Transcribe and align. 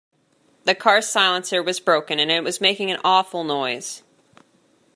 The 0.63 0.73
car’s 0.73 1.07
silencer 1.11 1.61
was 1.61 1.79
broken, 1.79 2.17
and 2.17 2.31
it 2.31 2.43
was 2.43 2.59
making 2.59 2.89
an 2.89 2.99
awful 3.03 3.43
noise 3.43 4.01